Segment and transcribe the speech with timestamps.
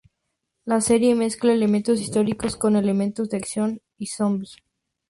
[0.65, 4.47] La serie mezcla elementos históricos con elementos de acción y zombi.